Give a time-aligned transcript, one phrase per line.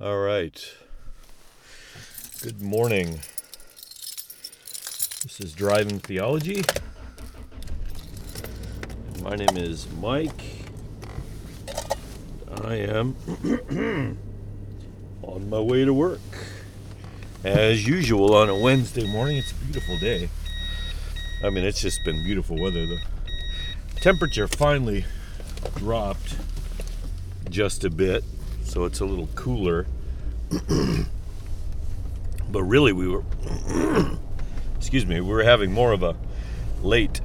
[0.00, 0.76] All right.
[2.40, 3.18] Good morning.
[5.24, 6.62] This is Driving Theology.
[9.24, 10.40] My name is Mike.
[12.62, 13.16] I am
[15.22, 16.20] on my way to work.
[17.42, 20.28] As usual on a Wednesday morning, it's a beautiful day.
[21.42, 22.86] I mean, it's just been beautiful weather.
[22.86, 23.00] The
[23.96, 25.06] temperature finally
[25.74, 26.36] dropped
[27.50, 28.22] just a bit,
[28.68, 29.86] so it's a little cooler.
[32.50, 33.24] but really, we were,
[34.76, 36.14] excuse me, we were having more of a
[36.82, 37.20] late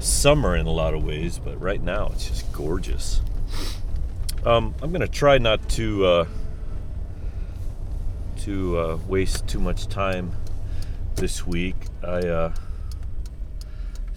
[0.00, 3.20] summer in a lot of ways, but right now it's just gorgeous.
[4.44, 6.26] Um, I'm gonna try not to uh,
[8.40, 10.32] to uh, waste too much time
[11.16, 11.76] this week.
[12.02, 12.54] I uh,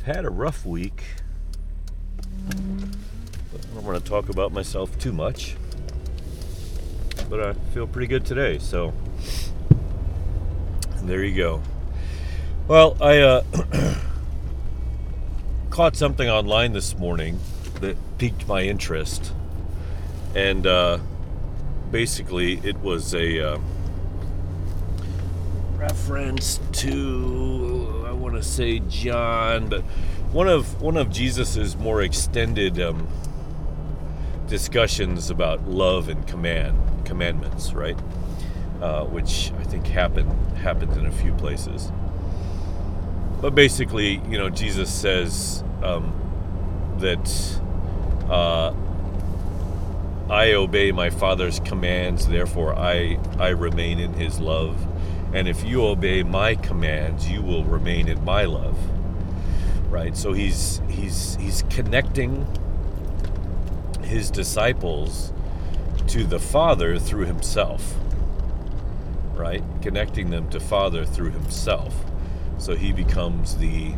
[0.04, 1.04] had a rough week.
[2.50, 2.54] I
[3.74, 5.56] don't want to talk about myself too much,
[7.32, 8.60] but I feel pretty good today.
[8.60, 8.94] So
[11.02, 11.62] there you go.
[12.68, 13.44] Well, I uh,
[15.70, 17.40] caught something online this morning
[17.80, 19.32] that piqued my interest,
[20.36, 21.00] and uh,
[21.90, 23.60] basically it was a uh,
[25.78, 29.84] reference to I want to say John, but
[30.34, 33.08] one of one of Jesus's more extended um,
[34.50, 37.98] discussions about love and command commandments, right?
[38.82, 41.92] Uh, which I think happened happened in a few places.
[43.42, 46.06] But basically, you know, Jesus says um,
[47.00, 47.28] that
[48.30, 48.74] uh,
[50.30, 54.78] I obey my Father's commands, therefore I I remain in His love,
[55.34, 58.78] and if you obey my commands, you will remain in my love.
[59.90, 60.16] Right.
[60.16, 62.48] So he's he's he's connecting
[64.02, 65.34] his disciples
[66.12, 67.96] to the Father through himself.
[69.34, 69.64] Right?
[69.82, 71.96] Connecting them to Father through himself.
[72.58, 73.94] So he becomes the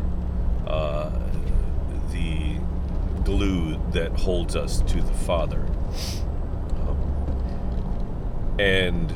[0.67, 1.09] uh,
[2.11, 2.57] the
[3.23, 5.65] glue that holds us to the Father.
[6.87, 9.13] Um, and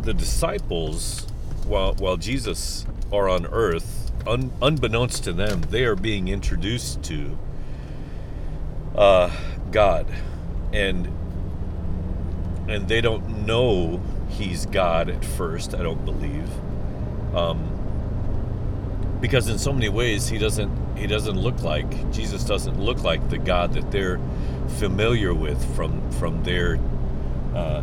[0.00, 1.26] the disciples,
[1.66, 7.36] while while Jesus are on earth, un, unbeknownst to them, they are being introduced to
[8.96, 9.30] uh,
[9.72, 10.06] God,
[10.72, 11.06] and
[12.68, 15.74] and they don't know He's God at first.
[15.74, 16.48] I don't believe,
[17.34, 23.02] um, because in so many ways He doesn't He doesn't look like Jesus doesn't look
[23.02, 24.20] like the God that they're
[24.78, 26.78] familiar with from from their
[27.54, 27.82] uh,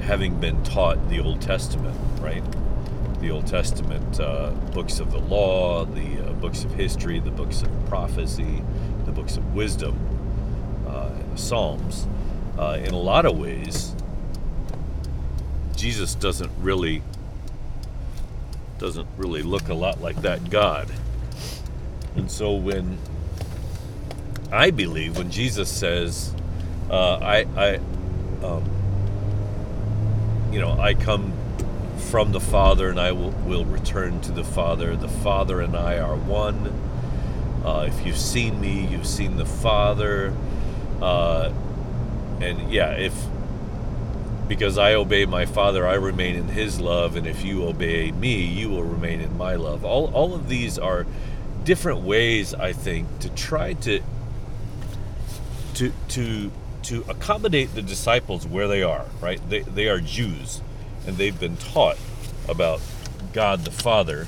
[0.00, 2.44] having been taught the Old Testament, right?
[3.20, 7.62] The Old Testament uh, books of the law, the uh, books of history, the books
[7.62, 8.62] of prophecy,
[9.06, 9.98] the books of wisdom,
[11.36, 12.06] Psalms.
[12.58, 13.94] Uh, in a lot of ways,
[15.74, 17.02] Jesus doesn't really
[18.78, 20.88] doesn't really look a lot like that God.
[22.16, 22.98] And so when
[24.52, 26.34] I believe when Jesus says,
[26.90, 27.80] uh, "I, I,
[28.44, 28.62] um,
[30.52, 31.32] you know, I come
[31.98, 34.94] from the Father and I will, will return to the Father.
[34.94, 36.72] The Father and I are one.
[37.64, 40.32] Uh, if you've seen me, you've seen the Father.
[41.00, 41.52] Uh,
[42.40, 43.14] and yeah, if
[44.48, 48.44] because I obey my Father, I remain in His love, and if you obey me,
[48.44, 49.84] you will remain in my love.
[49.84, 51.06] All, all of these are
[51.64, 54.02] different ways, I think, to try to
[55.74, 56.52] to to
[56.82, 59.06] to accommodate the disciples where they are.
[59.20, 59.40] Right?
[59.48, 60.60] They they are Jews,
[61.06, 61.96] and they've been taught
[62.48, 62.80] about
[63.32, 64.26] God the Father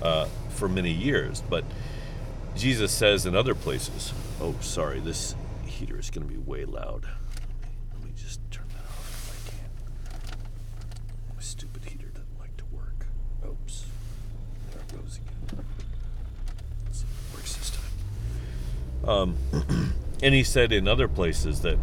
[0.00, 1.64] uh, for many years, but
[2.56, 5.34] Jesus says in other places, "Oh, sorry, this
[5.72, 7.06] heater is going to be way loud."
[7.92, 11.34] Let me just turn that off if I can.
[11.34, 13.06] My stupid heater doesn't like to work.
[13.46, 13.84] Oops.
[14.70, 15.64] There it goes again.
[16.84, 19.08] Let's see if it works this time.
[19.08, 21.78] Um, and he said in other places that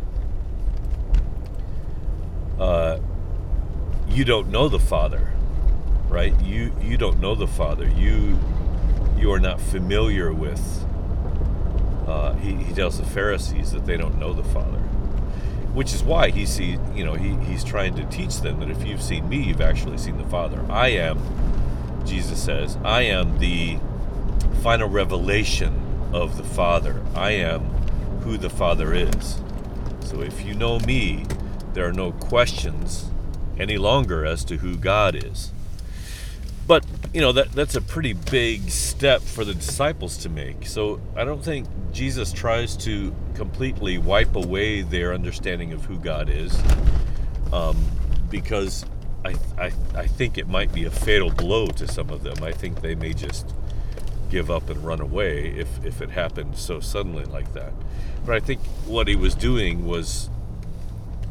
[2.59, 2.99] uh,
[4.09, 5.31] you don't know the Father,
[6.09, 6.39] right?
[6.41, 7.87] You you don't know the Father.
[7.87, 8.37] You
[9.17, 10.85] you are not familiar with.
[12.09, 14.79] Uh, he, he tells the Pharisees that they don't know the Father,
[15.75, 18.83] which is why he see you know he, he's trying to teach them that if
[18.85, 20.65] you've seen me, you've actually seen the Father.
[20.69, 21.19] I am,
[22.05, 23.77] Jesus says, I am the
[24.63, 25.71] final revelation
[26.13, 27.01] of the Father.
[27.15, 27.61] I am
[28.23, 29.39] who the Father is.
[30.01, 31.25] So if you know me,
[31.73, 33.11] there are no questions
[33.59, 35.51] any longer as to who God is.
[36.67, 40.65] but you know that that's a pretty big step for the disciples to make.
[40.67, 46.29] So I don't think Jesus tries to completely wipe away their understanding of who God
[46.29, 46.57] is,
[47.51, 47.77] um,
[48.29, 48.85] because
[49.25, 52.43] I, I I think it might be a fatal blow to some of them.
[52.43, 53.53] I think they may just
[54.29, 57.73] give up and run away if if it happened so suddenly like that.
[58.25, 60.29] But I think what he was doing was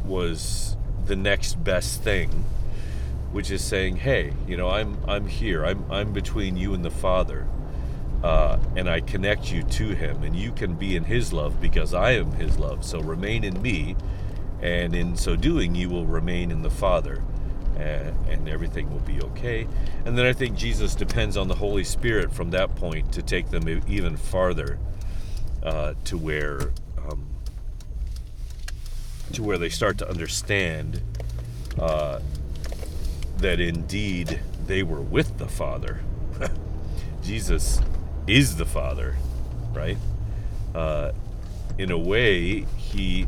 [0.04, 0.76] was
[1.06, 2.44] the next best thing
[3.32, 5.64] which is saying, "Hey, you know, I'm I'm here.
[5.64, 7.46] I'm I'm between you and the Father,
[8.22, 11.94] uh, and I connect you to Him, and you can be in His love because
[11.94, 12.84] I am His love.
[12.84, 13.96] So remain in me,
[14.60, 17.22] and in so doing, you will remain in the Father,
[17.76, 19.66] and, and everything will be okay.
[20.04, 23.50] And then I think Jesus depends on the Holy Spirit from that point to take
[23.50, 24.78] them even farther
[25.62, 26.72] uh, to where."
[27.08, 27.26] Um,
[29.32, 31.02] to where they start to understand
[31.78, 32.20] uh,
[33.38, 36.00] that indeed they were with the Father.
[37.22, 37.80] Jesus
[38.28, 39.16] is the Father,
[39.72, 39.96] right?
[40.74, 41.12] Uh,
[41.78, 43.26] in a way, he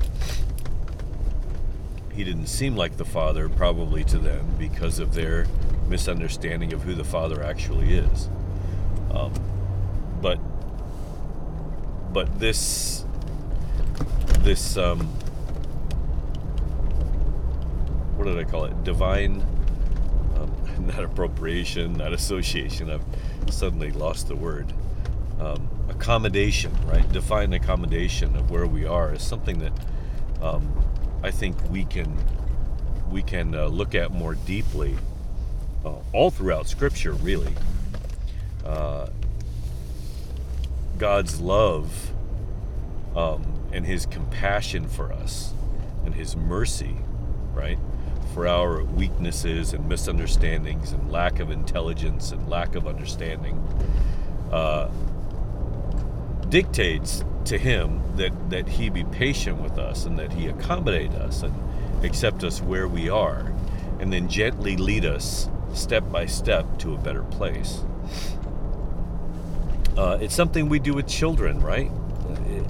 [2.12, 5.47] he didn't seem like the Father probably to them because of their
[5.88, 8.29] misunderstanding of who the Father actually is.
[9.11, 9.32] Um,
[10.20, 10.38] but
[12.12, 13.05] but this
[14.41, 15.00] this um,
[18.17, 18.85] what did I call it?
[18.85, 19.43] Divine
[20.81, 22.91] not appropriation, not association.
[22.91, 23.05] I've
[23.50, 24.73] suddenly lost the word.
[25.41, 27.11] Um, accommodation, right?
[27.13, 29.73] Divine accommodation of where we are is something that
[30.43, 30.71] um,
[31.23, 32.17] I think we can
[33.11, 34.97] we can uh, look at more deeply
[35.85, 37.55] uh, all throughout Scripture, really.
[38.65, 39.09] Uh,
[40.99, 42.13] God's love
[43.17, 45.55] um, and His compassion for us
[46.05, 46.97] and His mercy,
[47.55, 47.79] right?
[48.35, 53.59] for our weaknesses and misunderstandings and lack of intelligence and lack of understanding
[54.53, 54.89] uh,
[56.50, 61.43] dictates to him that, that he be patient with us and that he accommodate us
[61.43, 61.55] and
[62.05, 63.52] accept us where we are
[63.99, 67.85] and then gently lead us step by step to a better place.
[69.97, 71.91] Uh, it's something we do with children, right?
[72.47, 72.64] It,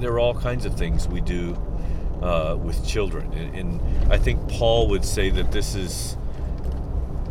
[0.00, 1.56] there are all kinds of things we do
[2.22, 3.32] uh, with children.
[3.32, 6.16] And, and I think Paul would say that this is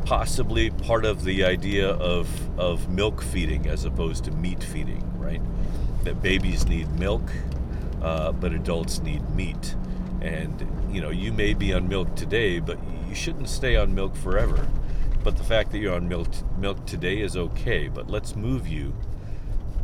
[0.06, 5.09] possibly part of the idea of, of milk feeding as opposed to meat feeding?
[6.04, 7.24] That babies need milk,
[8.02, 9.76] uh, but adults need meat.
[10.22, 14.16] And, you know, you may be on milk today, but you shouldn't stay on milk
[14.16, 14.68] forever.
[15.24, 18.96] But the fact that you're on milk, milk today is okay, but let's move you,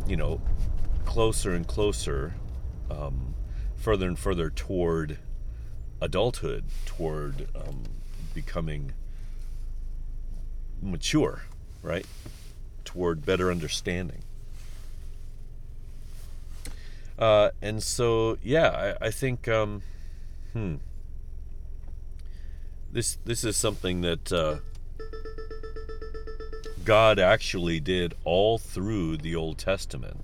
[0.06, 0.40] you know,
[1.04, 2.34] closer and closer
[2.90, 3.34] um,
[3.74, 5.18] further and further toward
[6.00, 7.84] adulthood, toward um,
[8.34, 8.92] becoming
[10.82, 11.42] mature,
[11.82, 12.06] right?
[12.84, 14.22] Toward better understanding.
[17.18, 19.82] Uh, and so, yeah, I, I think, um,
[20.52, 20.76] hmm,
[22.92, 24.56] this this is something that uh,
[26.84, 30.20] God actually did all through the Old Testament.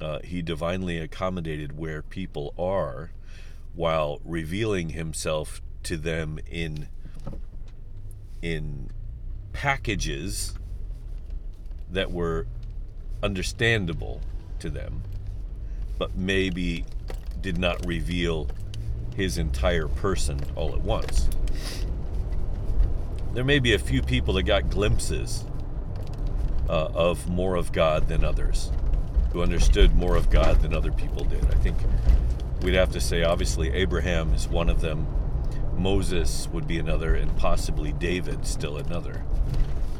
[0.00, 3.12] Uh, he divinely accommodated where people are
[3.74, 6.88] while revealing himself to them in
[8.42, 8.90] in
[9.52, 10.54] packages
[11.90, 12.46] that were
[13.22, 14.20] understandable
[14.58, 15.02] to them
[16.02, 16.84] but maybe
[17.42, 18.48] did not reveal
[19.14, 21.28] his entire person all at once.
[23.34, 25.44] There may be a few people that got glimpses
[26.68, 28.72] uh, of more of God than others
[29.32, 31.44] who understood more of God than other people did.
[31.44, 31.76] I think
[32.62, 35.06] we'd have to say, obviously, Abraham is one of them,
[35.76, 39.24] Moses would be another, and possibly David still another,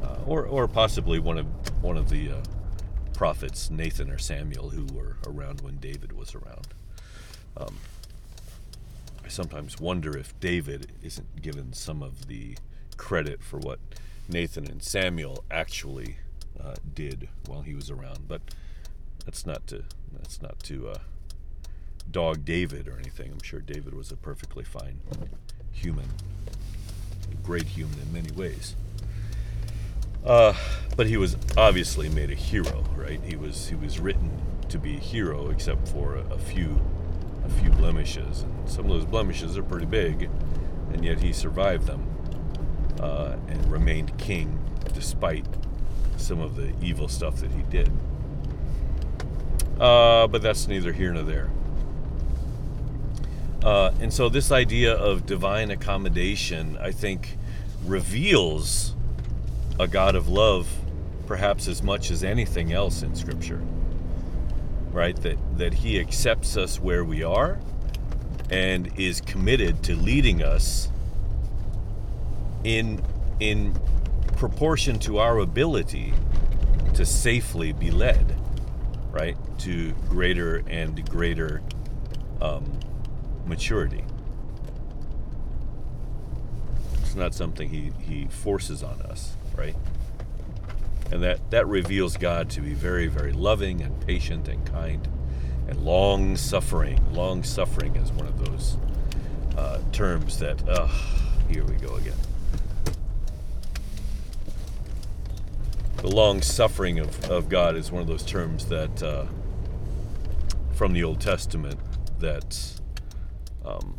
[0.02, 1.46] uh, or or possibly one of
[1.80, 2.42] one of the uh,
[3.22, 6.66] prophets, Nathan or Samuel, who were around when David was around.
[7.56, 7.76] Um,
[9.24, 12.56] I sometimes wonder if David isn't given some of the
[12.96, 13.78] credit for what
[14.28, 16.16] Nathan and Samuel actually
[16.60, 18.40] uh, did while he was around, but
[19.24, 20.98] that's not to that's not to uh,
[22.10, 23.30] dog David or anything.
[23.30, 24.98] I'm sure David was a perfectly fine
[25.70, 26.08] human,
[27.30, 28.74] a great human in many ways.
[30.24, 30.54] Uh,
[30.96, 33.20] but he was obviously made a hero, right?
[33.24, 34.30] He was he was written
[34.68, 36.80] to be a hero, except for a, a few
[37.44, 40.30] a few blemishes, and some of those blemishes are pretty big,
[40.92, 42.06] and yet he survived them
[43.00, 44.58] uh, and remained king
[44.94, 45.46] despite
[46.16, 47.90] some of the evil stuff that he did.
[49.80, 51.50] Uh, but that's neither here nor there.
[53.64, 57.36] Uh, and so, this idea of divine accommodation, I think,
[57.84, 58.94] reveals
[59.78, 60.68] a God of love
[61.26, 63.62] perhaps as much as anything else in Scripture.
[64.90, 65.16] Right?
[65.16, 67.58] That, that He accepts us where we are
[68.50, 70.90] and is committed to leading us
[72.64, 73.02] in,
[73.40, 73.74] in
[74.36, 76.12] proportion to our ability
[76.94, 78.36] to safely be led,
[79.10, 79.36] right?
[79.60, 81.62] To greater and greater
[82.40, 82.78] um,
[83.46, 84.04] maturity.
[87.00, 89.76] It's not something he, he forces on us, right?
[91.10, 95.06] And that, that reveals God to be very, very loving and patient and kind
[95.68, 96.98] and long suffering.
[97.12, 98.78] Long suffering is one of those
[99.56, 100.88] uh, terms that, uh,
[101.48, 102.16] here we go again.
[105.98, 109.26] The long suffering of, of God is one of those terms that, uh,
[110.72, 111.78] from the Old Testament,
[112.18, 112.80] that
[113.64, 113.98] um,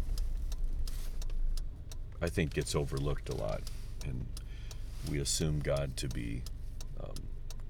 [2.22, 3.62] I think gets overlooked a lot.
[4.06, 4.26] And
[5.10, 6.44] we assume God to be
[7.04, 7.16] um,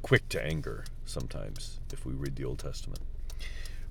[0.01, 3.01] quick to anger sometimes if we read the Old Testament.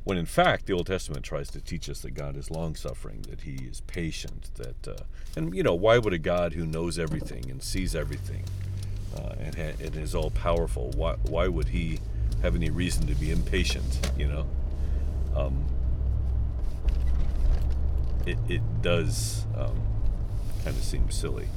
[0.04, 3.24] When in fact, the Old Testament tries to teach us that God is long suffering,
[3.30, 5.04] that He is patient, that, uh,
[5.36, 8.44] and you know, why would a God who knows everything and sees everything
[9.16, 12.00] uh, and, ha- and is all powerful, why, why would He
[12.42, 14.46] have any reason to be impatient, you know?
[15.36, 15.64] Um,
[18.26, 19.80] it, it does um,
[20.64, 21.48] kind of seem silly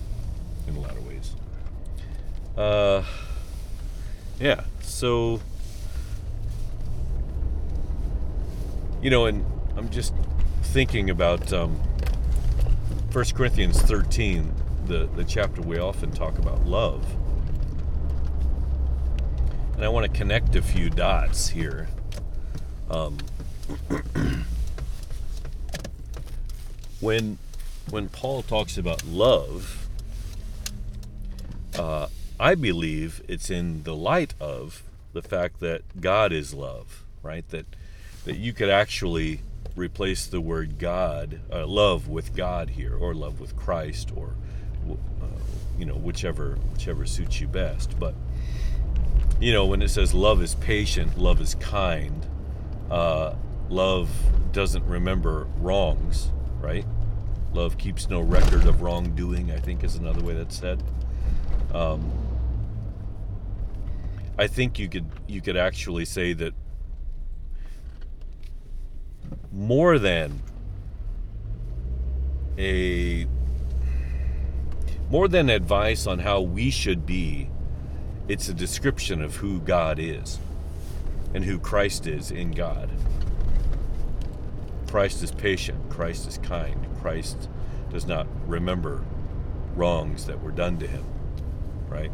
[0.68, 1.36] in a lot of ways.
[2.58, 3.04] Uh,
[4.40, 5.42] yeah, so
[9.02, 9.46] you know, and
[9.78, 10.14] I'm just
[10.64, 11.76] thinking about um,
[13.12, 14.52] 1 Corinthians 13,
[14.88, 17.06] the, the chapter we often talk about love.
[19.76, 21.88] And I want to connect a few dots here.
[22.90, 23.18] Um,
[27.00, 27.38] when
[27.90, 29.88] when Paul talks about love,
[31.78, 32.08] uh,
[32.40, 37.48] I believe it's in the light of the fact that God is love, right?
[37.50, 37.66] That
[38.26, 39.42] that you could actually
[39.76, 44.34] replace the word God, uh, love with God here, or love with Christ, or
[44.90, 45.26] uh,
[45.78, 47.98] you know whichever whichever suits you best.
[47.98, 48.16] But
[49.40, 52.26] you know when it says love is patient, love is kind,
[52.92, 53.36] uh,
[53.70, 54.10] love
[54.52, 56.86] doesn't remember wrongs, right?
[57.54, 59.52] Love keeps no record of wrongdoing.
[59.52, 60.84] I think is another way that's said.
[61.74, 62.25] Um,
[64.38, 66.54] I think you could you could actually say that
[69.52, 70.42] more than
[72.58, 73.26] a
[75.10, 77.50] more than advice on how we should be
[78.28, 80.40] it's a description of who God is
[81.34, 82.90] and who Christ is in God.
[84.88, 87.50] Christ is patient, Christ is kind, Christ
[87.92, 89.04] does not remember
[89.76, 91.04] wrongs that were done to him,
[91.88, 92.12] right?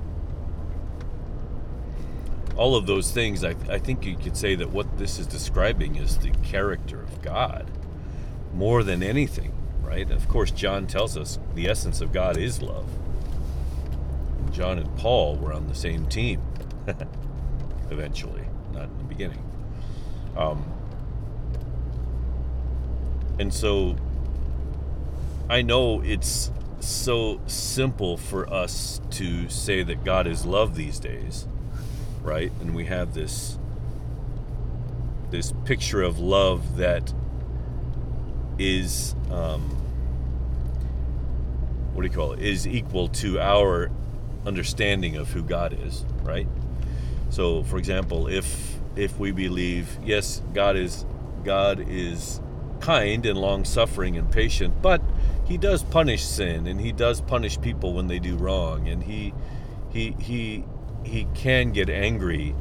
[2.62, 5.96] All of those things, I, I think you could say that what this is describing
[5.96, 7.65] is the character of God
[8.53, 9.51] more than anything,
[9.82, 10.12] right?
[10.12, 12.88] of course, John tells us the essence of God is love.
[14.51, 16.39] John and Paul were on the same team
[17.89, 19.44] eventually, not in the beginning.
[20.38, 20.63] Um,
[23.39, 23.96] and so
[25.50, 31.48] I know it's so simple for us to say that God is love these days
[32.22, 32.51] right?
[32.62, 33.58] And we have this
[35.30, 37.13] this picture of love that
[38.60, 39.62] is um,
[41.94, 42.40] what do you call it?
[42.42, 43.92] Is equal to our
[44.46, 46.48] understanding of who God is, right?
[47.30, 51.06] So, for example, if if we believe yes, God is
[51.44, 52.42] God is
[52.80, 55.01] kind and long suffering and patient, but
[55.46, 59.34] he does punish sin and he does punish people when they do wrong and he
[59.92, 60.63] he he
[61.03, 62.55] he can get angry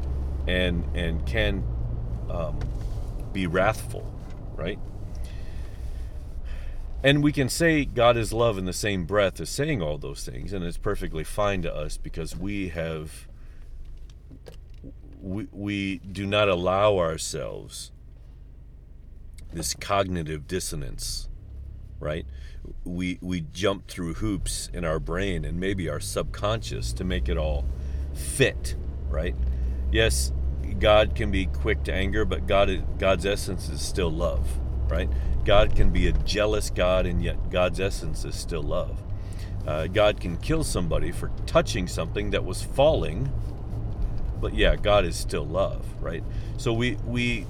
[0.47, 1.64] and and can
[2.30, 2.59] um,
[3.32, 4.11] be wrathful,
[4.54, 4.78] right?
[7.02, 10.25] And we can say God is love in the same breath as saying all those
[10.25, 13.26] things, and it's perfectly fine to us because we have
[15.23, 17.92] we, we do not allow ourselves
[19.52, 21.28] this cognitive dissonance,
[21.99, 22.26] right?
[22.85, 27.37] We we jump through hoops in our brain and maybe our subconscious to make it
[27.38, 27.64] all
[28.14, 28.76] fit,
[29.09, 29.35] right?
[29.93, 30.33] Yes,
[30.79, 34.49] God can be quick to anger, but God God's essence is still love,
[34.88, 35.09] right?
[35.45, 39.02] God can be a jealous God, and yet God's essence is still love.
[39.67, 43.31] Uh, God can kill somebody for touching something that was falling,
[44.40, 46.25] but yeah, God is still love, right?
[46.57, 47.47] So we we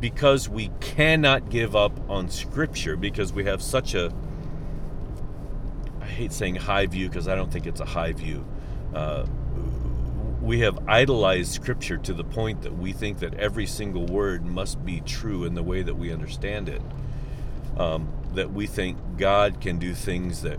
[0.00, 4.12] because we cannot give up on Scripture because we have such a
[6.00, 8.44] I hate saying high view because I don't think it's a high view
[8.94, 9.26] Uh,
[10.40, 14.84] we have idolized Scripture to the point that we think that every single word must
[14.84, 16.80] be true in the way that we understand it.
[17.76, 20.58] Um, that we think God can do things that,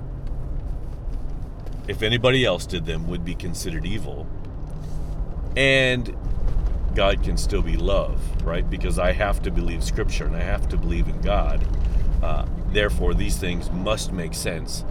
[1.87, 4.27] if anybody else did them, would be considered evil.
[5.55, 6.15] And
[6.95, 8.69] God can still be love, right?
[8.69, 11.65] Because I have to believe Scripture and I have to believe in God.
[12.21, 14.83] Uh, therefore, these things must make sense.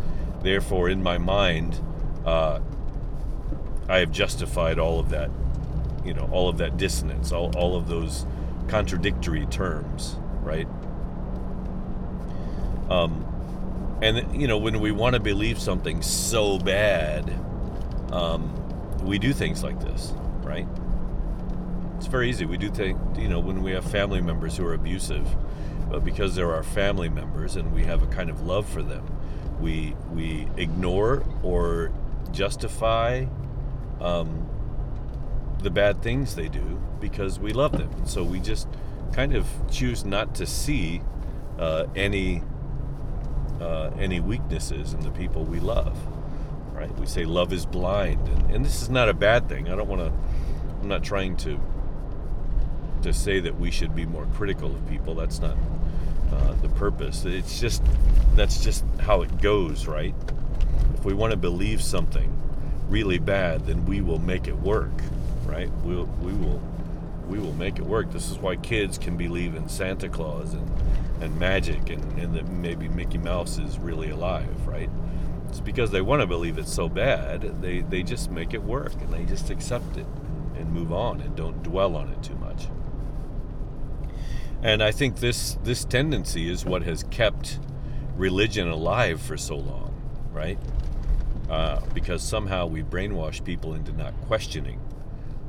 [0.42, 1.80] Therefore, in my mind,
[2.24, 2.60] uh,
[3.88, 5.30] I have justified all of that,
[6.04, 8.26] you know, all of that dissonance, all, all of those
[8.68, 10.68] contradictory terms, right?
[12.90, 13.24] Um,
[14.02, 17.30] and, you know, when we want to believe something so bad,
[18.12, 18.54] um,
[19.02, 20.66] we do things like this, right?
[21.96, 22.44] It's very easy.
[22.44, 25.26] We do think, you know, when we have family members who are abusive,
[25.90, 29.04] but because they're our family members and we have a kind of love for them,
[29.60, 31.90] we we ignore or
[32.30, 33.24] justify
[34.00, 34.48] um,
[35.62, 37.90] the bad things they do because we love them.
[37.92, 38.68] And so we just
[39.12, 41.02] kind of choose not to see
[41.58, 42.42] uh, any
[43.60, 45.96] uh, any weaknesses in the people we love.
[46.72, 46.96] Right?
[46.98, 49.68] We say love is blind, and, and this is not a bad thing.
[49.68, 50.12] I don't want to.
[50.80, 51.60] I'm not trying to
[53.02, 55.14] to say that we should be more critical of people.
[55.14, 55.56] That's not
[56.32, 57.24] uh, the purpose.
[57.24, 57.82] It's just
[58.34, 60.14] that's just how it goes, right?
[60.94, 62.32] If we want to believe something,
[62.88, 64.92] really bad, then we will make it work,
[65.46, 65.70] right?
[65.84, 66.60] We'll, we will
[67.28, 68.10] we will make it work.
[68.10, 70.70] This is why kids can believe in Santa Claus and,
[71.20, 74.88] and magic and, and that maybe Mickey Mouse is really alive, right?
[75.48, 78.94] It's because they want to believe it's so bad, they, they just make it work
[78.94, 80.06] and they just accept it
[80.56, 82.68] and move on and don't dwell on it too much.
[84.62, 87.60] And I think this this tendency is what has kept
[88.16, 89.94] religion alive for so long,
[90.32, 90.58] right?
[91.48, 94.80] Uh, because somehow we brainwash people into not questioning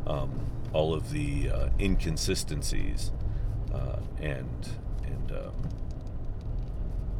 [0.07, 3.11] um, all of the uh, inconsistencies
[3.73, 4.69] uh, and
[5.03, 5.69] and um,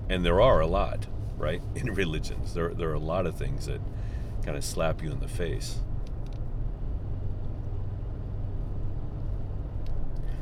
[0.10, 2.54] and there are a lot right in religions.
[2.54, 3.82] There there are a lot of things that
[4.44, 5.80] kind of slap you in the face.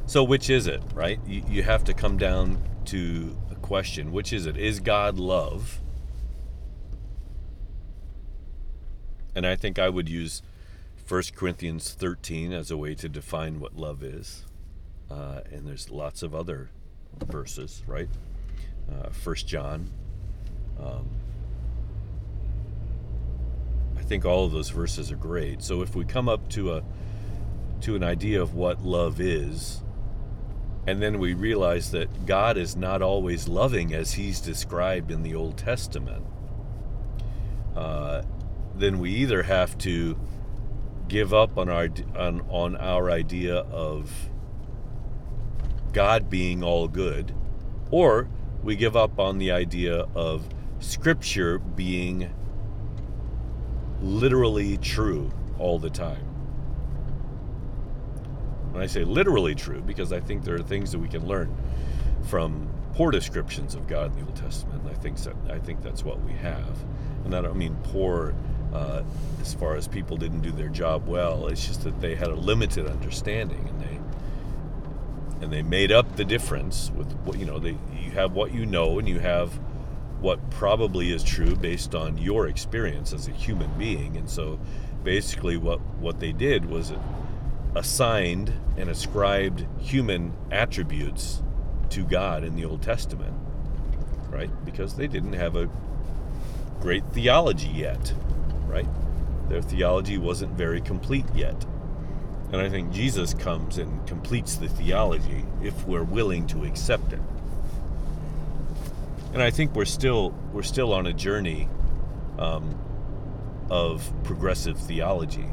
[0.06, 1.19] So which is it right?
[1.26, 4.58] You, you have to come down to a question which is it?
[4.58, 5.82] Is god love
[9.38, 10.41] And I think I would use
[11.08, 14.45] 1 Corinthians 13 as a way to define what love is.
[15.12, 16.71] Uh, and there's lots of other
[17.23, 18.10] verses, right?
[18.91, 19.91] Uh, 1 John.
[20.80, 21.08] Um,
[23.95, 25.62] I think all of those verses are great.
[25.62, 26.84] So if we come up to a
[27.82, 29.84] to an idea of what love is,
[30.88, 35.36] and then we realize that God is not always loving as He's described in the
[35.36, 36.26] Old Testament,
[37.76, 38.23] uh,
[38.80, 40.18] then we either have to
[41.08, 44.30] give up on our on, on our idea of
[45.94, 47.34] God being all good,
[47.92, 48.30] or
[48.62, 50.48] we give up on the idea of
[50.80, 52.34] Scripture being
[54.02, 56.24] literally true all the time.
[58.72, 61.56] When I say literally true, because I think there are things that we can learn
[62.24, 64.84] from poor descriptions of God in the Old Testament.
[64.88, 66.86] I think that I think that's what we have,
[67.26, 68.36] and I don't mean poor
[68.78, 69.04] uh,
[69.42, 71.48] as far as people didn't do their job well.
[71.48, 74.00] It's just that they had a limited understanding, and they
[75.42, 77.60] and they made up the difference with what you know.
[77.60, 79.54] They you have what you know, and you have
[80.20, 84.18] what probably is true based on your experience as a human being.
[84.18, 84.60] And so,
[85.04, 86.94] basically, what what they did was
[87.76, 91.42] assigned and ascribed human attributes
[91.90, 93.34] to God in the Old Testament,
[94.30, 94.52] right?
[94.66, 95.70] Because they didn't have a
[96.80, 98.13] great theology yet
[98.67, 98.88] right?
[99.49, 101.65] Their theology wasn't very complete yet.
[102.51, 107.21] And I think Jesus comes and completes the theology if we're willing to accept it.
[109.34, 111.67] And I think we're still we're still on a journey
[112.39, 112.80] um,
[113.69, 115.45] of progressive theology.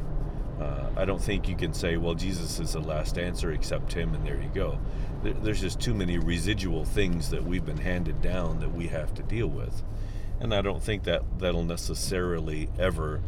[0.59, 4.15] Uh, I don't think you can say, well, Jesus is the last answer, accept him,
[4.15, 4.79] and there you go.
[5.21, 9.23] There's just too many residual things that we've been handed down that we have to
[9.23, 9.83] deal with
[10.39, 13.21] and I don't think that that'll necessarily ever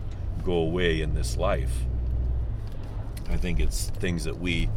[0.44, 1.86] go away in this life.
[3.30, 4.70] I think it's things that we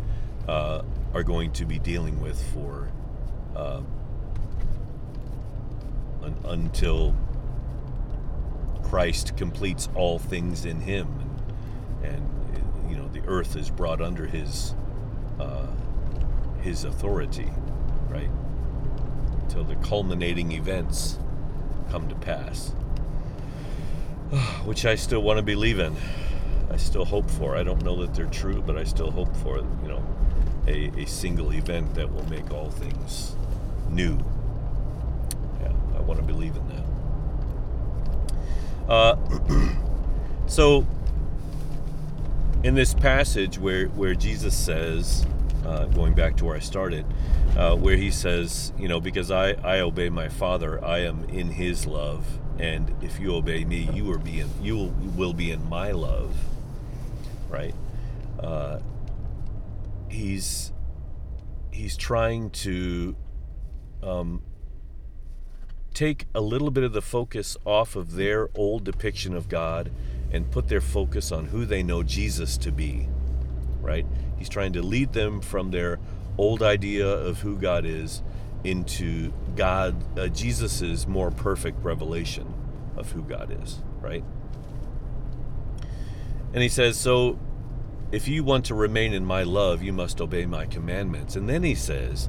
[0.48, 0.82] uh,
[1.14, 2.90] are going to be dealing with for
[3.54, 3.82] uh,
[6.22, 7.14] un- until
[8.82, 11.08] Christ completes all things in Him,
[12.02, 12.16] and,
[12.54, 14.74] and, you know the earth is brought under His
[15.38, 15.66] uh,
[16.62, 17.50] His authority,
[18.08, 18.30] right?
[19.42, 21.18] Until the culminating events
[21.90, 22.68] come to pass,
[24.64, 25.96] which I still want to believe in.
[26.70, 27.56] I still hope for.
[27.56, 30.04] I don't know that they're true, but I still hope for you know
[30.66, 33.34] a, a single event that will make all things
[33.88, 34.18] new.
[35.60, 36.84] Yeah, I want to believe in that.
[38.88, 39.16] Uh,
[40.46, 40.86] so
[42.62, 45.26] in this passage where where Jesus says,
[45.70, 47.06] uh, going back to where I started,
[47.56, 51.48] uh, where he says, you know, because I I obey my Father, I am in
[51.48, 52.26] His love,
[52.58, 56.34] and if you obey me, you are being you will, will be in my love,
[57.48, 57.74] right?
[58.40, 58.80] Uh,
[60.08, 60.72] he's
[61.70, 63.14] he's trying to
[64.02, 64.42] um,
[65.94, 69.92] take a little bit of the focus off of their old depiction of God
[70.32, 73.08] and put their focus on who they know Jesus to be,
[73.80, 74.06] right?
[74.38, 75.98] He's trying to lead them from their
[76.38, 78.22] old idea of who God is
[78.64, 82.54] into God, uh, Jesus's more perfect revelation
[82.96, 84.24] of who God is, right?
[86.52, 87.38] And he says, So
[88.12, 91.36] if you want to remain in my love, you must obey my commandments.
[91.36, 92.28] And then he says,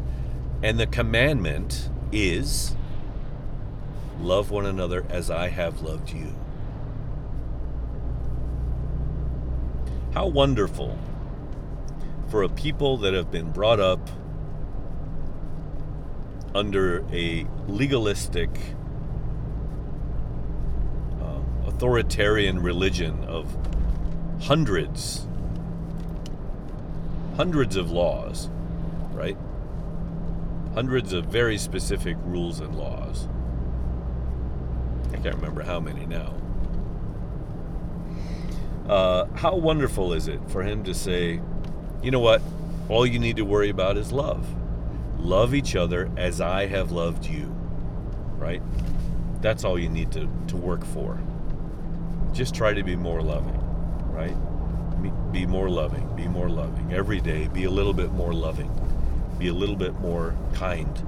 [0.61, 2.75] And the commandment is
[4.19, 6.35] love one another as I have loved you.
[10.13, 10.97] How wonderful
[12.31, 14.09] for a people that have been brought up
[16.55, 18.49] under a legalistic,
[21.21, 23.53] uh, authoritarian religion of
[24.43, 25.27] hundreds,
[27.35, 28.49] hundreds of laws,
[29.11, 29.37] right?
[30.73, 33.27] Hundreds of very specific rules and laws.
[35.09, 36.33] I can't remember how many now.
[38.87, 41.41] Uh, how wonderful is it for him to say,
[42.03, 42.41] you know what?
[42.89, 44.45] All you need to worry about is love.
[45.19, 47.45] Love each other as I have loved you.
[48.37, 48.61] Right?
[49.41, 51.19] That's all you need to, to work for.
[52.33, 53.59] Just try to be more loving.
[54.11, 54.35] Right?
[55.31, 56.15] Be more loving.
[56.15, 56.91] Be more loving.
[56.91, 58.69] Every day, be a little bit more loving.
[59.37, 61.07] Be a little bit more kind.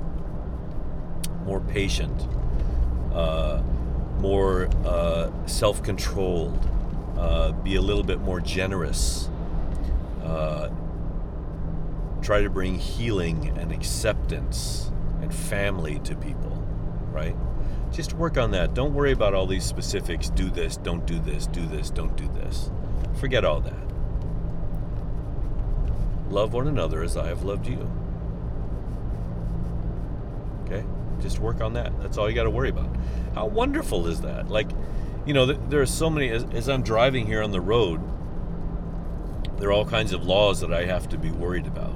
[1.46, 2.28] More patient.
[3.14, 3.62] Uh,
[4.20, 6.70] more uh, self controlled.
[7.18, 9.30] Uh, be a little bit more generous.
[10.24, 10.70] Uh,
[12.24, 16.64] try to bring healing and acceptance and family to people,
[17.12, 17.36] right?
[17.92, 18.74] Just work on that.
[18.74, 20.30] Don't worry about all these specifics.
[20.30, 22.72] Do this, don't do this, do this, don't do this.
[23.20, 23.74] Forget all that.
[26.30, 27.90] Love one another as I have loved you.
[30.64, 30.84] Okay?
[31.22, 31.94] Just work on that.
[32.02, 32.90] That's all you got to worry about.
[33.36, 34.50] How wonderful is that?
[34.50, 34.70] Like,
[35.26, 38.02] you know, there are so many, as, I'm driving here on the road,
[39.60, 41.96] there are all kinds of laws that I have to be worried about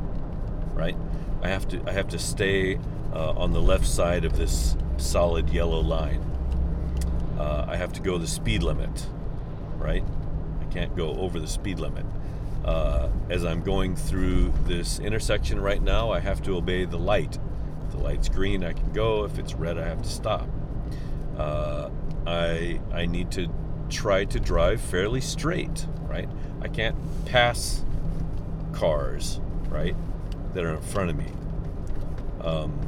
[0.78, 0.96] right?
[1.42, 2.80] I have to I have to stay
[3.14, 6.24] uh, on the left side of this solid yellow line.
[7.38, 9.08] Uh, I have to go the speed limit,
[9.78, 10.04] right?
[10.62, 12.06] I can't go over the speed limit.
[12.66, 17.38] Uh, as I'm going through this intersection right now, I have to obey the light.
[17.86, 19.24] If the light's green, I can go.
[19.24, 20.48] If it's red, I have to stop.
[21.38, 21.90] Uh,
[22.26, 23.48] I I need to
[23.90, 26.28] try to drive fairly straight, right?
[26.62, 27.86] I can't pass
[28.74, 29.96] cars, right?
[30.54, 31.32] That are in front of me
[32.42, 32.80] um,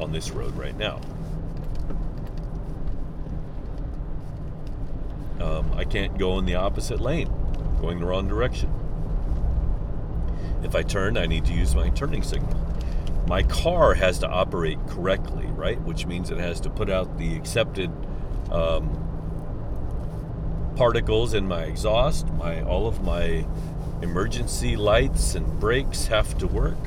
[0.00, 1.00] on this road right now.
[5.40, 7.28] Um, I can't go in the opposite lane,
[7.80, 8.72] going the wrong direction.
[10.62, 12.56] If I turn, I need to use my turning signal.
[13.26, 15.80] My car has to operate correctly, right?
[15.82, 17.90] Which means it has to put out the accepted
[18.50, 18.98] um,
[20.76, 22.28] particles in my exhaust.
[22.34, 23.46] My all of my
[24.02, 26.78] emergency lights and brakes have to work.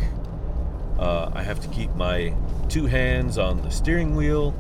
[0.99, 2.33] Uh, I have to keep my
[2.69, 4.53] two hands on the steering wheel.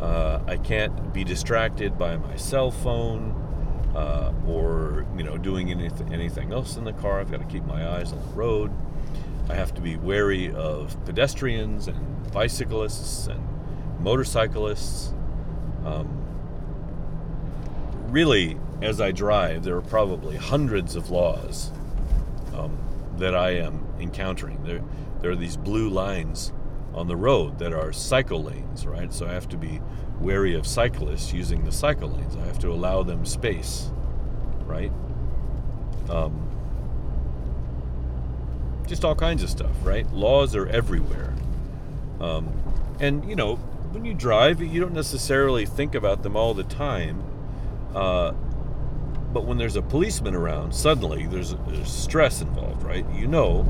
[0.00, 3.40] Uh, I can't be distracted by my cell phone
[3.94, 7.20] uh, or you know doing anything anything else in the car.
[7.20, 8.70] I've got to keep my eyes on the road.
[9.48, 13.40] I have to be wary of pedestrians and bicyclists and
[14.00, 15.12] motorcyclists.
[15.84, 16.08] Um,
[18.08, 21.70] really, as I drive, there are probably hundreds of laws
[22.54, 22.78] um,
[23.16, 24.62] that I am encountering.
[24.62, 24.82] There,
[25.20, 26.52] there are these blue lines
[26.92, 29.12] on the road that are cycle lanes, right?
[29.12, 29.80] So I have to be
[30.20, 32.36] wary of cyclists using the cycle lanes.
[32.36, 33.90] I have to allow them space,
[34.66, 34.92] right?
[36.10, 36.50] Um,
[38.86, 40.06] just all kinds of stuff, right?
[40.12, 41.32] Laws are everywhere.
[42.20, 42.52] Um,
[43.00, 43.56] and, you know,
[43.92, 47.24] when you drive, you don't necessarily think about them all the time.
[47.94, 48.34] Uh,
[49.34, 53.04] but when there's a policeman around, suddenly there's, there's stress involved, right?
[53.10, 53.66] You know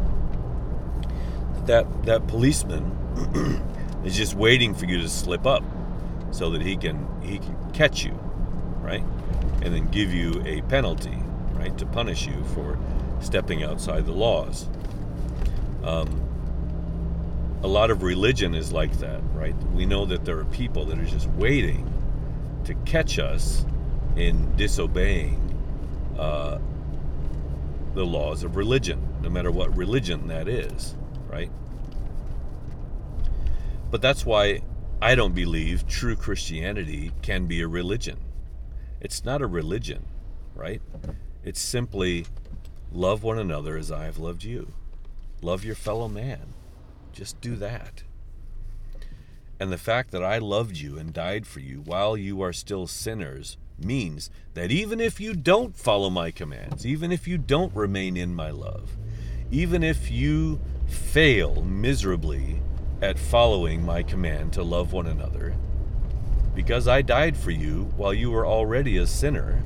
[1.65, 3.63] that that policeman
[4.05, 5.65] is just waiting for you to slip up
[6.31, 8.13] so that he can he can catch you,
[8.83, 9.03] right?
[9.63, 11.17] And then give you a penalty,
[11.55, 11.77] right?
[11.79, 12.79] To punish you for
[13.21, 14.69] stepping outside the laws.
[15.83, 16.21] Um,
[17.63, 19.57] a lot of religion is like that, right?
[19.73, 21.91] We know that there are people that are just waiting
[22.65, 23.65] to catch us
[24.17, 25.54] in disobeying
[26.19, 26.59] uh,
[27.95, 30.95] the laws of religion, no matter what religion that is,
[31.29, 31.51] right?
[33.91, 34.61] But that's why
[35.01, 38.19] I don't believe true Christianity can be a religion.
[39.01, 40.07] It's not a religion,
[40.55, 40.83] right?
[41.45, 42.27] It's simply
[42.93, 44.73] love one another as I have loved you.
[45.43, 46.55] Love your fellow man.
[47.13, 48.03] Just do that.
[49.61, 52.87] And the fact that I loved you and died for you while you are still
[52.87, 58.17] sinners means that even if you don't follow my commands, even if you don't remain
[58.17, 58.97] in my love,
[59.51, 62.61] even if you fail miserably
[63.03, 65.55] at following my command to love one another,
[66.55, 69.65] because I died for you while you were already a sinner,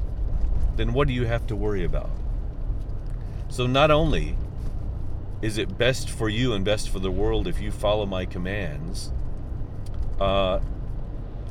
[0.77, 2.11] then what do you have to worry about?
[3.51, 4.37] So not only
[5.43, 9.13] is it best for you and best for the world if you follow my commands,
[10.21, 10.61] uh,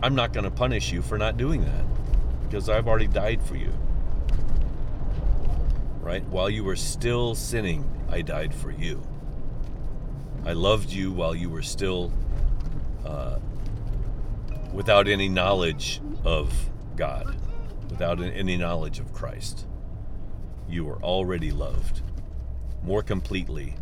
[0.02, 1.86] I'm not going to punish you for not doing that
[2.48, 3.74] because I've already died for you.
[6.00, 6.24] Right?
[6.30, 9.04] While you were still sinning, I died for you.
[10.46, 12.14] I loved you while you were still
[13.06, 13.40] uh,
[14.72, 16.54] without any knowledge of
[16.96, 17.36] God,
[17.90, 19.68] without any knowledge of Christ.
[20.70, 22.02] You were already loved
[22.82, 23.76] more completely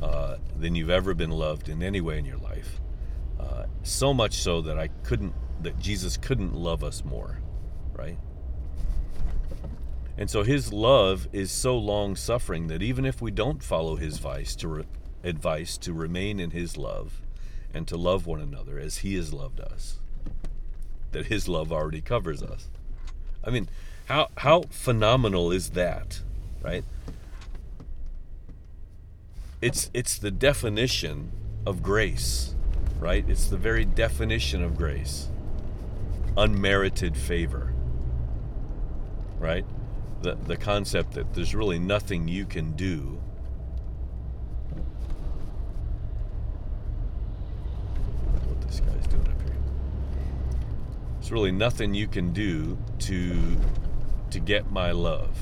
[0.00, 2.80] uh, than you've ever been loved in any way in your life.
[3.40, 7.41] Uh, so much so that I couldn't, that Jesus couldn't love us more
[8.02, 8.18] right?
[10.18, 14.16] And so his love is so long suffering that even if we don't follow his
[14.16, 14.84] advice to re-
[15.24, 17.22] advice to remain in his love
[17.72, 20.00] and to love one another as he has loved us,
[21.12, 22.68] that his love already covers us.
[23.42, 23.68] I mean,
[24.06, 26.20] how how phenomenal is that,
[26.60, 26.84] right?
[29.62, 31.32] It's it's the definition
[31.64, 32.54] of grace,
[33.00, 33.24] right?
[33.26, 35.28] It's the very definition of grace.
[36.36, 37.71] Unmerited favor
[39.42, 39.66] right?
[40.22, 43.20] The, the concept that there's really nothing you can do
[48.46, 49.56] what this guy's doing up here.
[51.18, 53.36] There's really nothing you can do to
[54.30, 55.36] to get my love.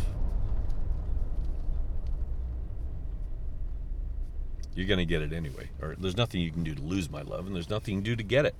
[4.74, 5.68] You're going to get it anyway.
[5.80, 8.04] Or there's nothing you can do to lose my love and there's nothing you can
[8.04, 8.54] do to get it.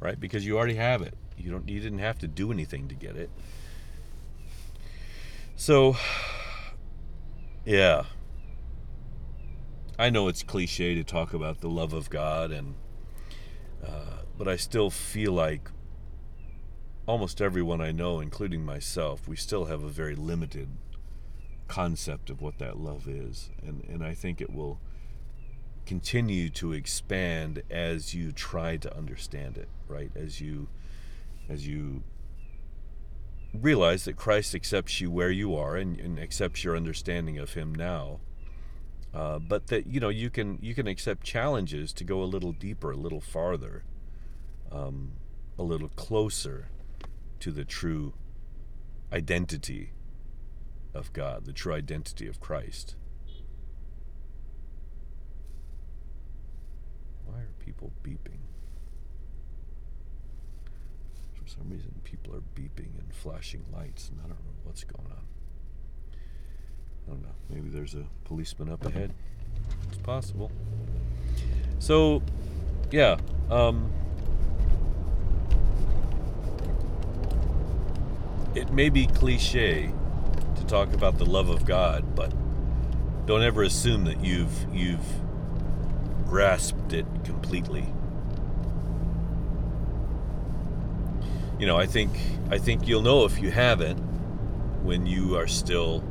[0.00, 0.18] Right?
[0.18, 1.14] Because you already have it.
[1.36, 3.28] You don't you didn't have to do anything to get it.
[5.56, 5.96] So,
[7.64, 8.04] yeah.
[9.98, 12.74] I know it's cliche to talk about the love of God, and
[13.86, 15.70] uh, but I still feel like
[17.06, 20.68] almost everyone I know, including myself, we still have a very limited
[21.68, 24.80] concept of what that love is, and and I think it will
[25.86, 30.10] continue to expand as you try to understand it, right?
[30.16, 30.68] As you
[31.48, 32.02] as you
[33.54, 37.74] realize that Christ accepts you where you are and, and accepts your understanding of Him
[37.74, 38.20] now.
[39.12, 42.50] Uh, but that you know you can you can accept challenges to go a little
[42.52, 43.84] deeper, a little farther,
[44.72, 45.12] um,
[45.56, 46.68] a little closer
[47.38, 48.14] to the true
[49.12, 49.92] identity
[50.92, 52.96] of God, the true identity of Christ.
[57.24, 58.40] Why are people beeping?
[61.34, 65.06] For some reason, people are beeping and flashing lights, and I don't know what's going
[65.10, 65.24] on.
[67.06, 67.34] I don't know.
[67.50, 69.12] Maybe there's a policeman up ahead.
[69.88, 70.50] It's possible.
[71.78, 72.22] So,
[72.90, 73.18] yeah.
[73.50, 73.92] Um,
[78.54, 79.92] it may be cliche
[80.56, 82.32] to talk about the love of God, but
[83.26, 85.06] don't ever assume that you've you've
[86.26, 87.86] grasped it completely.
[91.58, 92.10] You know, I think
[92.50, 93.98] I think you'll know if you haven't
[94.82, 96.02] when you are still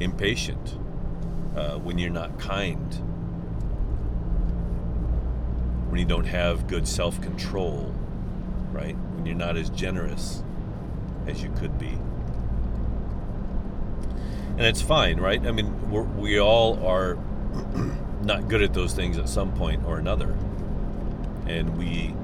[0.00, 0.78] impatient,
[1.56, 2.94] uh, when you're not kind,
[5.90, 7.94] when you don't have good self-control,
[8.72, 8.96] right?
[8.96, 10.42] When you're not as generous
[11.26, 11.98] as you could be.
[14.56, 15.44] And it's fine, right?
[15.44, 17.18] I mean, we all are
[18.22, 20.36] not good at those things at some point or another,
[21.46, 22.14] and we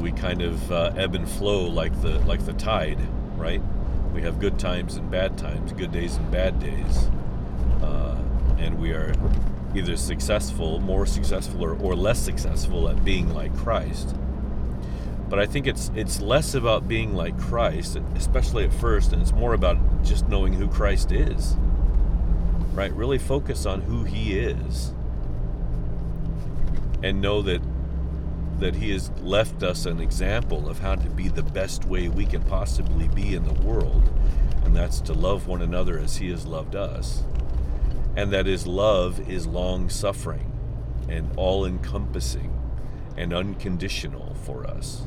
[0.00, 2.98] we kind of uh, ebb and flow like the like the tide,
[3.36, 3.62] right?
[4.12, 7.08] We have good times and bad times, good days and bad days,
[7.82, 8.16] uh,
[8.58, 9.12] and we are
[9.74, 14.14] either successful, more successful, or, or less successful at being like Christ.
[15.28, 19.32] but I think it's it's less about being like Christ, especially at first, and it's
[19.32, 21.56] more about just knowing who Christ is.
[22.72, 22.92] Right?
[22.92, 24.92] Really focus on who he is.
[27.02, 27.60] And know that
[28.58, 32.26] that he has left us an example of how to be the best way we
[32.26, 34.10] can possibly be in the world,
[34.64, 37.22] and that's to love one another as he has loved us.
[38.16, 40.52] And that his love is long suffering
[41.08, 42.52] and all encompassing
[43.16, 45.02] and unconditional for us.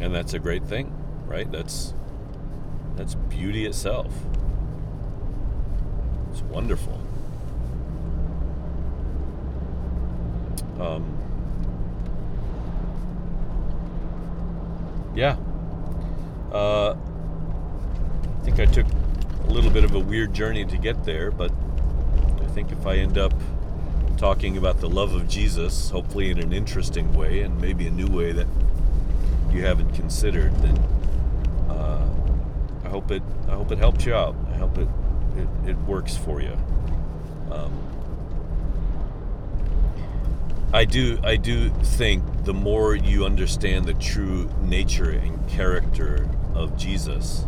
[0.00, 0.92] and that's a great thing
[1.26, 1.94] right that's
[2.96, 4.12] that's beauty itself
[6.30, 7.00] it's wonderful
[10.80, 11.04] um,
[15.14, 15.36] yeah
[16.52, 18.86] uh, I think I took
[19.44, 21.52] a little bit of a weird journey to get there but
[22.40, 23.34] I think if I end up
[24.16, 28.08] talking about the love of Jesus hopefully in an interesting way and maybe a new
[28.08, 28.46] way that
[29.50, 30.76] you haven't considered, then
[31.68, 32.08] uh,
[32.84, 34.36] I hope it I hope it helps you out.
[34.50, 34.88] I hope it
[35.36, 36.56] it, it works for you.
[37.50, 37.72] Um,
[40.72, 46.76] I do I do think the more you understand the true nature and character of
[46.76, 47.46] Jesus,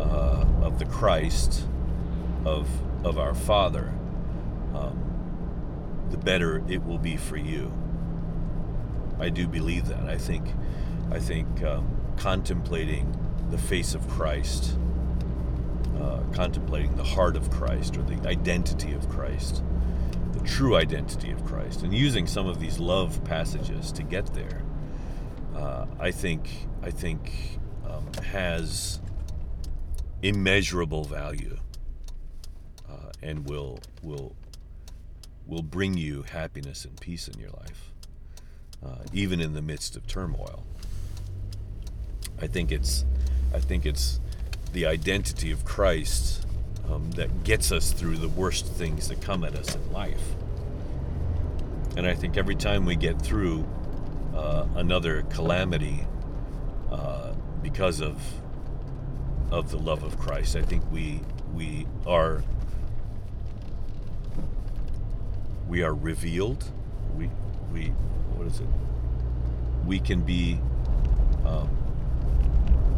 [0.00, 1.64] uh, of the Christ,
[2.44, 2.68] of
[3.04, 3.92] of our Father,
[4.74, 7.72] um, the better it will be for you.
[9.20, 10.08] I do believe that.
[10.08, 10.46] I think,
[11.12, 13.16] I think um, contemplating
[13.50, 14.76] the face of Christ,
[16.00, 19.62] uh, contemplating the heart of Christ or the identity of Christ,
[20.40, 24.62] the true identity of Christ, and using some of these love passages to get there,
[25.56, 26.48] uh, I think,
[26.82, 29.00] I think um, has
[30.22, 31.56] immeasurable value
[32.88, 34.36] uh, and will will
[35.46, 37.90] will bring you happiness and peace in your life
[38.84, 40.64] uh, even in the midst of turmoil.
[42.40, 43.04] I think it's,
[43.52, 44.20] I think it's
[44.72, 46.46] the identity of Christ
[46.90, 50.34] um, that gets us through the worst things that come at us in life.
[51.96, 53.66] And I think every time we get through
[54.34, 56.06] uh, another calamity
[56.90, 58.20] uh, because of
[59.50, 61.20] of the love of Christ, I think we
[61.54, 62.44] we are
[65.68, 66.64] we are revealed.
[67.16, 67.30] We
[67.72, 67.86] we
[68.36, 68.68] what is it?
[69.84, 70.60] We can be
[71.44, 71.68] um,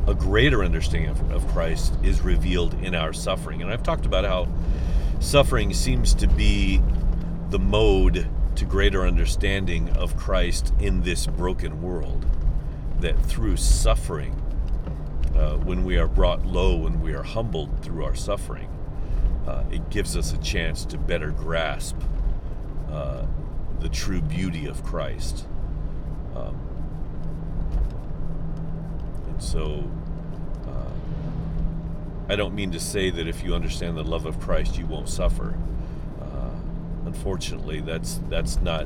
[0.06, 3.62] a greater understanding of, of Christ is revealed in our suffering.
[3.62, 4.48] And I've talked about how
[5.20, 6.80] suffering seems to be
[7.50, 12.26] the mode to greater understanding of Christ in this broken world.
[13.00, 14.32] That through suffering,
[15.36, 18.68] uh, when we are brought low, when we are humbled through our suffering,
[19.46, 21.96] uh, it gives us a chance to better grasp
[22.90, 23.26] uh,
[23.80, 25.46] the true beauty of Christ.
[26.34, 26.60] Um,
[29.42, 29.90] so,
[30.68, 34.86] uh, I don't mean to say that if you understand the love of Christ, you
[34.86, 35.58] won't suffer.
[36.20, 36.50] Uh,
[37.06, 38.82] unfortunately, that's that's not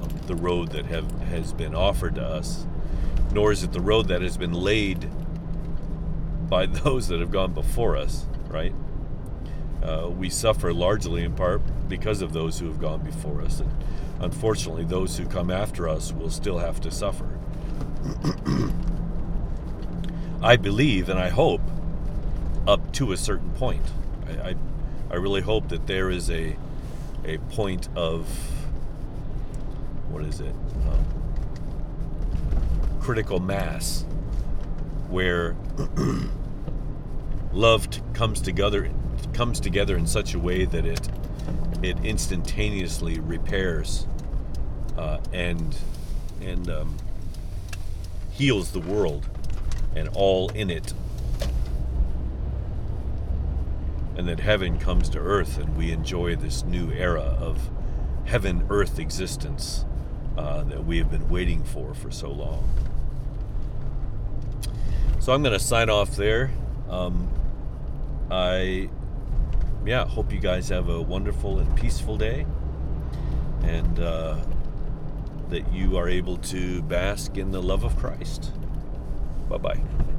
[0.00, 2.64] um, the road that have has been offered to us,
[3.32, 5.10] nor is it the road that has been laid
[6.48, 8.26] by those that have gone before us.
[8.48, 8.74] Right?
[9.82, 13.58] Uh, we suffer largely in part because of those who have gone before us.
[13.58, 13.70] And
[14.20, 17.26] unfortunately, those who come after us will still have to suffer.
[20.42, 21.60] I believe and I hope
[22.66, 23.84] up to a certain point.
[24.26, 24.54] I, I,
[25.10, 26.56] I, really hope that there is a,
[27.24, 28.26] a point of,
[30.08, 30.54] what is it?
[30.90, 31.04] Um,
[33.00, 34.04] critical mass
[35.08, 35.56] where
[37.52, 38.90] love t- comes together
[39.34, 41.08] comes together in such a way that it
[41.82, 44.06] it instantaneously repairs
[44.96, 45.76] uh, and
[46.40, 46.96] and um,
[48.30, 49.26] heals the world
[49.94, 50.92] and all in it.
[54.16, 57.70] And that heaven comes to earth and we enjoy this new era of
[58.24, 59.84] heaven earth existence
[60.36, 62.68] uh, that we have been waiting for for so long.
[65.20, 66.50] So i'm going to sign off there.
[66.88, 67.30] Um,
[68.30, 68.88] i
[69.84, 72.46] yeah hope you guys have a wonderful and peaceful day
[73.62, 74.36] and uh,
[75.48, 78.52] that you are able to bask in the love of Christ.
[79.52, 80.11] Bye bye.